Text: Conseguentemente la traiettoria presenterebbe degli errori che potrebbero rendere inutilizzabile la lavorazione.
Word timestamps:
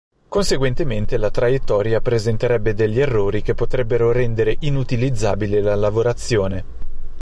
Conseguentemente 0.27 1.15
la 1.17 1.29
traiettoria 1.29 2.01
presenterebbe 2.01 2.73
degli 2.73 2.99
errori 2.99 3.43
che 3.43 3.53
potrebbero 3.53 4.11
rendere 4.11 4.55
inutilizzabile 4.61 5.61
la 5.61 5.75
lavorazione. 5.75 6.63